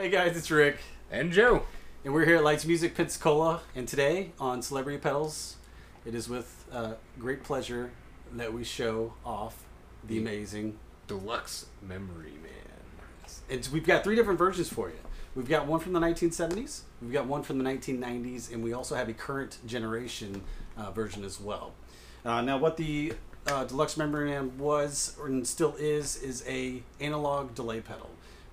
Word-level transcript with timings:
Hey 0.00 0.08
guys, 0.08 0.34
it's 0.34 0.50
Rick, 0.50 0.78
And 1.10 1.30
Joe. 1.30 1.64
and 2.06 2.14
we're 2.14 2.24
here 2.24 2.36
at 2.36 2.42
Lights 2.42 2.64
Music 2.64 2.94
Pensacola. 2.94 3.60
And 3.76 3.86
today 3.86 4.32
on 4.40 4.62
Celebrity 4.62 4.96
Pedals, 4.96 5.56
it 6.06 6.14
is 6.14 6.26
with 6.26 6.64
uh, 6.72 6.94
great 7.18 7.44
pleasure 7.44 7.90
that 8.32 8.50
we 8.50 8.64
show 8.64 9.12
off 9.26 9.62
the 10.02 10.16
amazing. 10.16 10.78
Deluxe 11.06 11.66
Memory 11.86 12.32
Man. 12.42 13.28
And 13.50 13.68
we've 13.74 13.84
got 13.84 14.02
three 14.02 14.16
different 14.16 14.38
versions 14.38 14.70
for 14.70 14.88
you. 14.88 14.96
We've 15.34 15.46
got 15.46 15.66
one 15.66 15.80
from 15.80 15.92
the 15.92 16.00
1970s, 16.00 16.80
we've 17.02 17.12
got 17.12 17.26
one 17.26 17.42
from 17.42 17.58
the 17.58 17.64
1990s, 17.64 18.50
and 18.50 18.64
we 18.64 18.72
also 18.72 18.94
have 18.94 19.10
a 19.10 19.12
current 19.12 19.58
generation 19.66 20.40
uh, 20.78 20.92
version 20.92 21.24
as 21.24 21.38
well. 21.38 21.74
Uh, 22.24 22.40
now, 22.40 22.56
what 22.56 22.78
the 22.78 23.12
uh, 23.46 23.64
Deluxe 23.64 23.98
Memory 23.98 24.30
Man 24.30 24.56
was 24.56 25.14
and 25.22 25.46
still 25.46 25.74
is 25.78 26.16
is 26.22 26.42
a 26.48 26.82
analog 27.00 27.54
delay 27.54 27.82
pedal. 27.82 28.08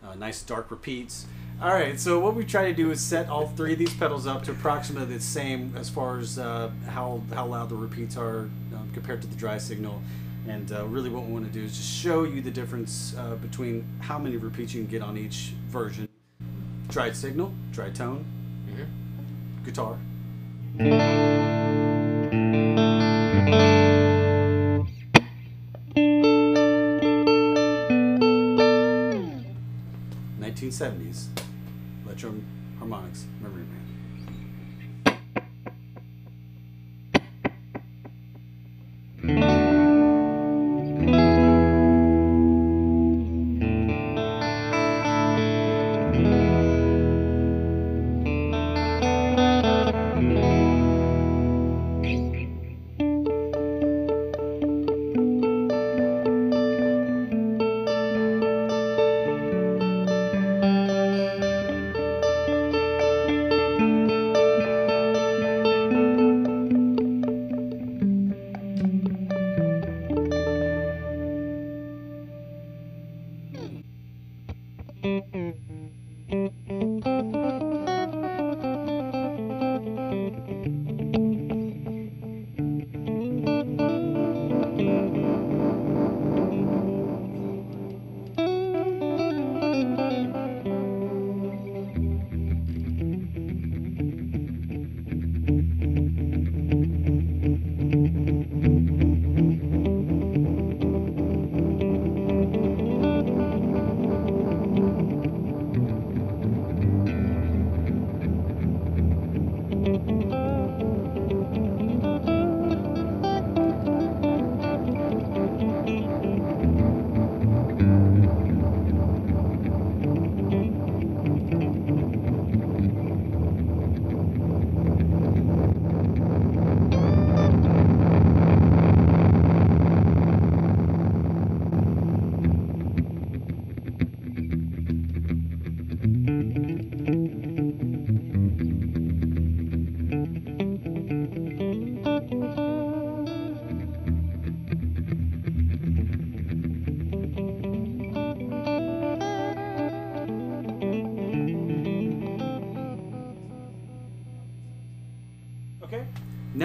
Uh, 0.07 0.15
nice 0.15 0.41
dark 0.41 0.71
repeats. 0.71 1.25
All 1.61 1.73
right, 1.73 1.99
so 1.99 2.19
what 2.19 2.35
we 2.35 2.45
try 2.45 2.65
to 2.65 2.73
do 2.73 2.91
is 2.91 3.01
set 3.01 3.29
all 3.29 3.47
three 3.47 3.73
of 3.73 3.79
these 3.79 3.93
pedals 3.95 4.27
up 4.27 4.43
to 4.43 4.51
approximately 4.51 5.15
the 5.15 5.21
same 5.21 5.73
as 5.75 5.89
far 5.89 6.19
as 6.19 6.37
uh, 6.37 6.69
how 6.87 7.21
how 7.33 7.47
loud 7.47 7.69
the 7.69 7.75
repeats 7.75 8.15
are 8.15 8.41
um, 8.75 8.89
compared 8.93 9.21
to 9.23 9.27
the 9.27 9.35
dry 9.35 9.57
signal. 9.57 10.01
And 10.47 10.71
uh, 10.71 10.85
really, 10.85 11.09
what 11.09 11.25
we 11.25 11.33
want 11.33 11.45
to 11.45 11.51
do 11.51 11.65
is 11.65 11.75
just 11.75 11.91
show 11.91 12.23
you 12.23 12.41
the 12.41 12.51
difference 12.51 13.15
uh, 13.17 13.35
between 13.35 13.85
how 13.99 14.17
many 14.17 14.37
repeats 14.37 14.73
you 14.73 14.81
can 14.81 14.89
get 14.89 15.01
on 15.01 15.17
each 15.17 15.53
version. 15.67 16.07
Dry 16.87 17.11
signal, 17.11 17.51
dry 17.71 17.89
tone, 17.89 18.23
Mm-hmm. 18.69 19.65
guitar. 19.65 21.26
Pensa. 30.77 31.36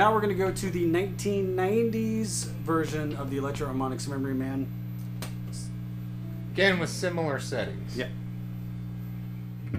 Now 0.03 0.13
we're 0.13 0.21
going 0.21 0.37
to 0.37 0.45
go 0.45 0.51
to 0.51 0.69
the 0.69 0.85
1990s 0.85 2.47
version 2.47 3.15
of 3.15 3.31
the 3.31 3.37
Electro-Harmonix 3.37 4.09
Memory 4.09 4.35
Man. 4.35 4.67
Again 6.55 6.81
with 6.81 6.91
similar 6.91 7.39
settings. 7.39 7.97
Yeah. 7.97 8.09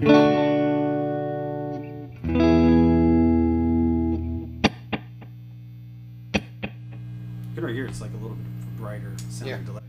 can 7.54 7.62
right 7.62 7.74
here, 7.74 7.84
it's 7.84 8.00
like 8.00 8.12
a 8.12 8.16
little 8.16 8.30
bit 8.30 8.78
brighter 8.78 9.12
sounding 9.28 9.66
Yeah. 9.66 9.83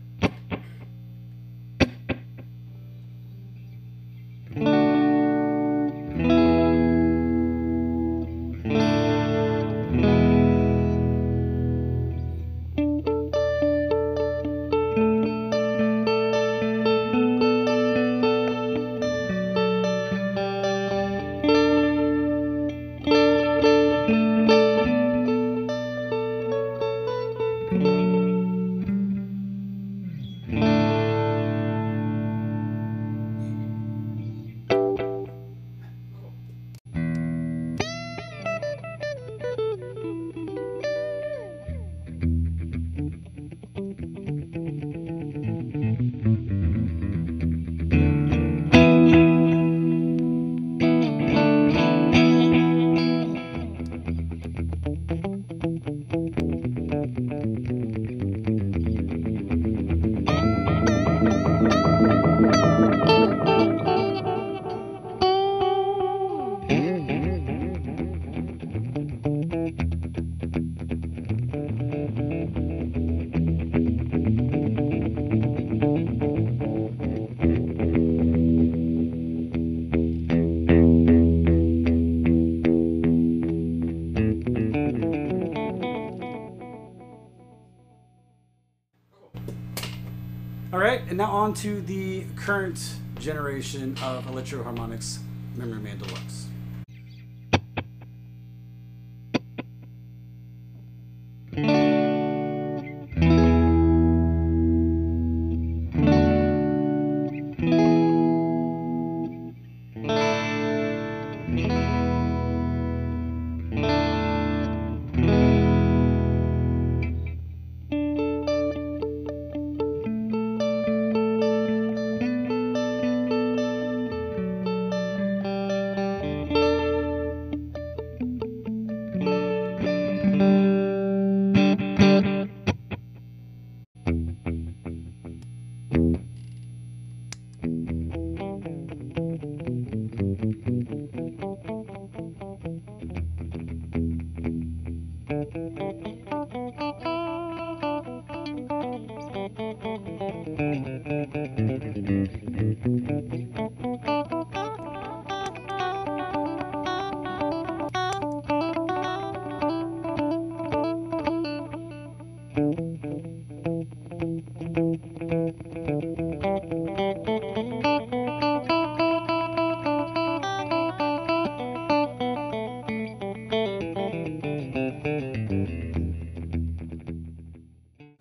All 90.76 90.82
right, 90.82 91.00
and 91.08 91.16
now 91.16 91.30
on 91.30 91.54
to 91.54 91.80
the 91.80 92.26
current 92.36 92.78
generation 93.18 93.96
of 94.02 94.26
Electro-Harmonix 94.26 95.20
Memory 95.56 95.80
Man 95.80 95.96
Deluxe. 95.96 96.48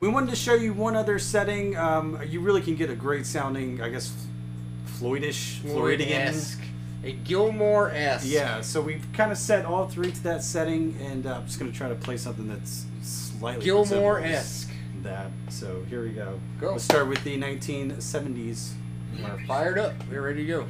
We 0.05 0.11
wanted 0.11 0.29
to 0.29 0.35
show 0.35 0.53
you 0.53 0.71
one 0.71 0.95
other 0.95 1.17
setting. 1.17 1.75
Um, 1.75 2.21
you 2.27 2.39
really 2.39 2.61
can 2.61 2.75
get 2.75 2.91
a 2.91 2.95
great 2.95 3.25
sounding, 3.25 3.81
I 3.81 3.89
guess, 3.89 4.13
Floydish, 4.99 5.61
Floydian. 5.61 5.71
Floyd-esque. 5.71 6.61
A 7.03 7.13
Gilmour-esque. 7.13 8.27
Yeah, 8.27 8.61
so 8.61 8.81
we've 8.81 9.03
kind 9.13 9.31
of 9.31 9.37
set 9.39 9.65
all 9.65 9.87
three 9.87 10.11
to 10.11 10.23
that 10.23 10.43
setting, 10.43 10.95
and 11.01 11.25
uh, 11.25 11.37
I'm 11.37 11.47
just 11.47 11.57
going 11.57 11.71
to 11.71 11.75
try 11.75 11.89
to 11.89 11.95
play 11.95 12.17
something 12.17 12.47
that's 12.47 12.85
slightly 13.01 13.65
Gilmour-esque. 13.65 14.69
that. 15.01 15.31
So 15.49 15.83
here 15.89 16.03
we 16.03 16.09
go. 16.09 16.39
Go. 16.61 16.69
We'll 16.69 16.79
start 16.79 17.07
with 17.07 17.23
the 17.23 17.39
1970s. 17.39 18.73
We're 19.19 19.43
fired 19.47 19.79
up. 19.79 19.95
We're 20.07 20.21
ready 20.21 20.45
to 20.45 20.47
go. 20.47 20.67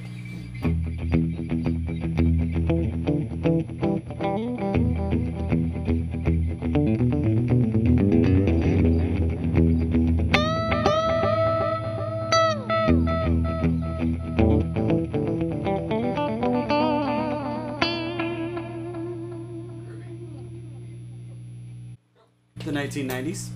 1990s. 22.85 23.49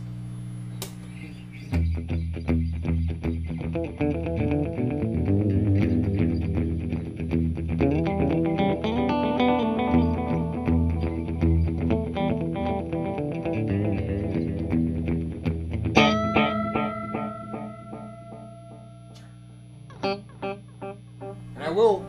And 20.02 21.64
I 21.64 21.70
will. 21.70 22.06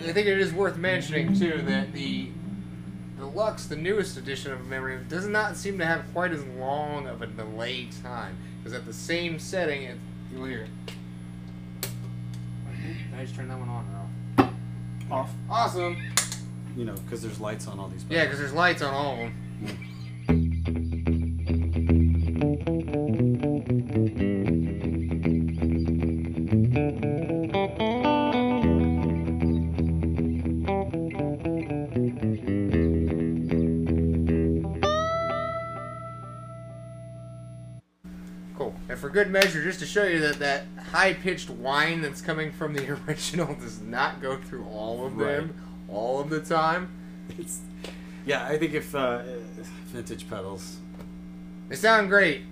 I 0.00 0.12
think 0.12 0.26
it 0.26 0.38
is 0.38 0.52
worth 0.52 0.76
mentioning 0.76 1.38
too 1.38 1.62
that 1.66 1.92
the 1.92 2.29
deluxe, 3.40 3.64
the 3.64 3.76
newest 3.76 4.18
edition 4.18 4.52
of 4.52 4.66
Memory, 4.66 4.98
does 5.08 5.26
not 5.26 5.56
seem 5.56 5.78
to 5.78 5.86
have 5.86 6.04
quite 6.12 6.30
as 6.30 6.44
long 6.58 7.06
of 7.06 7.22
a 7.22 7.26
delay 7.26 7.88
time. 8.02 8.36
Because 8.58 8.74
at 8.74 8.84
the 8.84 8.92
same 8.92 9.38
setting, 9.38 9.84
it, 9.84 9.96
you'll 10.30 10.44
hear 10.44 10.64
it. 10.64 10.92
I 13.16 13.22
just 13.22 13.34
turn 13.34 13.48
that 13.48 13.58
one 13.58 13.68
on 13.70 13.86
or 14.38 14.44
off? 14.44 14.50
Off. 15.10 15.30
Awesome. 15.48 15.96
You 16.76 16.84
know, 16.84 16.94
because 16.94 17.22
there's 17.22 17.40
lights 17.40 17.66
on 17.66 17.78
all 17.78 17.88
these. 17.88 18.04
Yeah, 18.10 18.24
because 18.24 18.38
there's 18.38 18.52
lights 18.52 18.82
on 18.82 18.92
all 18.92 19.12
of 19.14 19.18
them. 19.18 19.78
good 39.12 39.30
measure, 39.30 39.62
just 39.62 39.80
to 39.80 39.86
show 39.86 40.04
you 40.04 40.20
that 40.20 40.38
that 40.38 40.64
high-pitched 40.92 41.50
whine 41.50 42.00
that's 42.00 42.20
coming 42.20 42.50
from 42.52 42.72
the 42.74 42.90
original 43.08 43.54
does 43.54 43.80
not 43.80 44.20
go 44.22 44.36
through 44.36 44.64
all 44.66 45.04
of 45.06 45.16
them 45.16 45.54
all 45.88 46.20
of 46.20 46.30
the 46.30 46.40
time. 46.40 46.88
It's, 47.38 47.60
yeah, 48.26 48.44
I 48.44 48.58
think 48.58 48.74
if 48.74 48.94
uh, 48.94 49.22
vintage 49.86 50.28
pedals, 50.28 50.76
They 51.68 51.76
sound 51.76 52.08
great, 52.08 52.42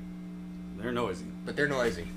they're 0.78 0.92
noisy. 0.92 1.26
but 1.44 1.56
they're 1.56 1.68
noisy. 1.68 2.08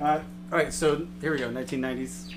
Uh, 0.00 0.20
all 0.50 0.58
right, 0.58 0.72
so 0.72 1.06
here 1.20 1.32
we 1.32 1.38
go, 1.38 1.50
1990s. 1.50 2.34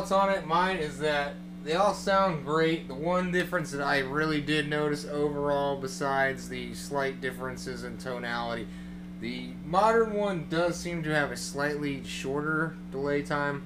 Thoughts 0.00 0.12
on 0.12 0.30
it. 0.30 0.46
Mine 0.46 0.78
is 0.78 0.98
that 1.00 1.34
they 1.62 1.74
all 1.74 1.92
sound 1.92 2.46
great. 2.46 2.88
The 2.88 2.94
one 2.94 3.30
difference 3.30 3.70
that 3.72 3.82
I 3.82 3.98
really 3.98 4.40
did 4.40 4.68
notice 4.68 5.04
overall, 5.04 5.76
besides 5.76 6.48
the 6.48 6.72
slight 6.72 7.20
differences 7.20 7.84
in 7.84 7.98
tonality, 7.98 8.66
the 9.20 9.50
modern 9.66 10.14
one 10.14 10.46
does 10.48 10.78
seem 10.78 11.02
to 11.02 11.14
have 11.14 11.30
a 11.30 11.36
slightly 11.36 12.02
shorter 12.04 12.76
delay 12.90 13.20
time. 13.20 13.62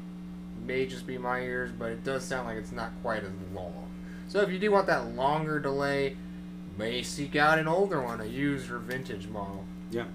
May 0.66 0.86
just 0.86 1.06
be 1.06 1.18
my 1.18 1.40
ears, 1.40 1.70
but 1.70 1.92
it 1.92 2.02
does 2.02 2.24
sound 2.24 2.48
like 2.48 2.56
it's 2.56 2.72
not 2.72 2.90
quite 3.02 3.22
as 3.22 3.30
long. 3.54 3.88
So 4.26 4.40
if 4.40 4.50
you 4.50 4.58
do 4.58 4.72
want 4.72 4.88
that 4.88 5.14
longer 5.14 5.60
delay, 5.60 6.16
may 6.76 7.04
seek 7.04 7.36
out 7.36 7.60
an 7.60 7.68
older 7.68 8.00
one, 8.02 8.20
a 8.20 8.24
used 8.24 8.72
or 8.72 8.78
vintage 8.78 9.28
model. 9.28 9.64
Yeah. 9.92 10.06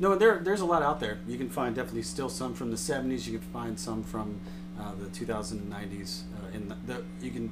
No, 0.00 0.16
there 0.16 0.40
there's 0.40 0.62
a 0.62 0.66
lot 0.66 0.82
out 0.82 0.98
there. 0.98 1.18
You 1.28 1.38
can 1.38 1.48
find 1.48 1.76
definitely 1.76 2.02
still 2.02 2.28
some 2.28 2.54
from 2.54 2.72
the 2.72 2.76
70s. 2.76 3.28
You 3.28 3.38
can 3.38 3.48
find 3.52 3.78
some 3.78 4.02
from 4.02 4.40
uh, 4.80 4.92
the 5.00 5.06
2090s. 5.06 6.22
Uh, 6.34 6.56
in 6.56 6.68
the, 6.68 6.76
the 6.86 7.02
you 7.20 7.30
can 7.30 7.50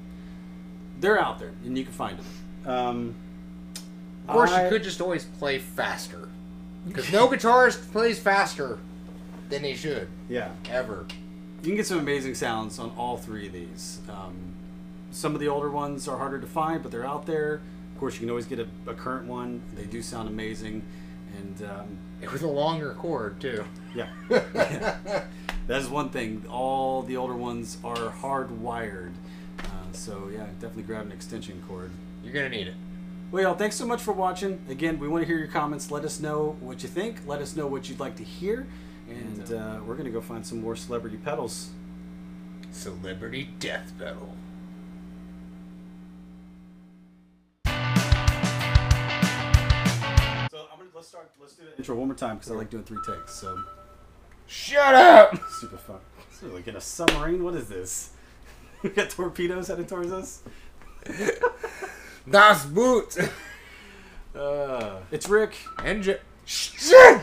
they're 1.00 1.20
out 1.20 1.38
there 1.38 1.52
and 1.64 1.76
you 1.76 1.84
can 1.84 1.92
find 1.92 2.18
them. 2.18 2.26
Um, 2.72 3.14
Of 4.28 4.34
course, 4.34 4.50
I- 4.52 4.64
you 4.64 4.70
could 4.70 4.82
just 4.84 5.00
always 5.00 5.24
play 5.24 5.58
faster. 5.58 6.28
Because 6.86 7.12
no 7.12 7.28
guitarist 7.28 7.92
plays 7.92 8.18
faster 8.18 8.76
than 9.48 9.62
they 9.62 9.74
should, 9.74 10.08
Yeah. 10.28 10.50
ever. 10.68 11.06
You 11.62 11.68
can 11.68 11.76
get 11.76 11.86
some 11.86 12.00
amazing 12.00 12.34
sounds 12.34 12.80
on 12.80 12.90
all 12.98 13.16
three 13.16 13.46
of 13.46 13.52
these. 13.52 14.00
Um, 14.08 14.34
some 15.12 15.32
of 15.34 15.40
the 15.40 15.46
older 15.46 15.70
ones 15.70 16.08
are 16.08 16.18
harder 16.18 16.40
to 16.40 16.46
find, 16.48 16.82
but 16.82 16.90
they're 16.90 17.06
out 17.06 17.24
there. 17.24 17.60
Of 17.94 18.00
course, 18.00 18.14
you 18.14 18.20
can 18.20 18.30
always 18.30 18.46
get 18.46 18.58
a, 18.58 18.66
a 18.88 18.94
current 18.94 19.28
one. 19.28 19.62
They 19.76 19.84
do 19.84 20.02
sound 20.02 20.28
amazing, 20.28 20.82
and 21.38 21.62
um, 21.70 21.98
With 22.32 22.42
a 22.42 22.48
longer 22.48 22.94
cord, 22.94 23.40
too. 23.40 23.64
yeah, 23.94 24.08
Yeah. 24.28 25.24
that 25.66 25.80
is 25.80 25.88
one 25.88 26.10
thing. 26.10 26.44
All 26.50 27.02
the 27.02 27.16
older 27.16 27.34
ones 27.34 27.78
are 27.84 28.10
hardwired, 28.10 29.12
uh, 29.60 29.92
so 29.92 30.28
yeah, 30.32 30.46
definitely 30.60 30.84
grab 30.84 31.06
an 31.06 31.12
extension 31.12 31.62
cord. 31.68 31.90
You're 32.24 32.32
going 32.32 32.50
to 32.50 32.56
need 32.56 32.68
it. 32.68 32.74
Well, 33.30 33.42
y'all, 33.42 33.54
thanks 33.54 33.76
so 33.76 33.86
much 33.86 34.02
for 34.02 34.12
watching. 34.12 34.62
Again, 34.68 34.98
we 34.98 35.08
want 35.08 35.22
to 35.22 35.26
hear 35.26 35.38
your 35.38 35.48
comments. 35.48 35.90
Let 35.90 36.04
us 36.04 36.20
know 36.20 36.56
what 36.60 36.82
you 36.82 36.88
think. 36.88 37.26
Let 37.26 37.40
us 37.40 37.56
know 37.56 37.66
what 37.66 37.88
you'd 37.88 37.98
like 37.98 38.16
to 38.16 38.24
hear. 38.24 38.66
And 39.08 39.52
uh, 39.52 39.80
we're 39.86 39.94
going 39.94 40.04
to 40.04 40.10
go 40.10 40.20
find 40.20 40.44
some 40.44 40.60
more 40.60 40.76
celebrity 40.76 41.16
pedals. 41.16 41.70
Celebrity 42.70 43.48
death 43.58 43.92
pedal. 43.98 44.34
So 50.50 50.66
I'm 50.70 50.78
gonna 50.78 50.90
let's 50.94 51.08
start. 51.08 51.30
Let's 51.40 51.54
do 51.54 51.64
the 51.64 51.76
intro 51.78 51.96
one 51.96 52.08
more 52.08 52.16
time 52.16 52.36
because 52.36 52.50
I 52.50 52.54
like 52.54 52.70
doing 52.70 52.84
three 52.84 53.00
takes. 53.06 53.34
So 53.34 53.58
Shut 54.52 54.94
up! 54.94 55.40
super 55.60 55.78
fun. 55.78 55.96
Is 56.30 56.42
like 56.42 56.68
in 56.68 56.76
a 56.76 56.80
submarine. 56.80 57.42
What 57.42 57.54
is 57.54 57.68
this? 57.70 58.10
we 58.82 58.90
got 58.90 59.08
torpedoes 59.08 59.68
headed 59.68 59.88
towards 59.88 60.12
us. 60.12 60.42
Das 62.28 62.66
Boot! 62.66 63.16
Uh, 64.34 65.00
it's 65.10 65.28
Rick. 65.28 65.54
And 65.84 66.02
J- 66.02 66.18
Shit! 66.46 67.22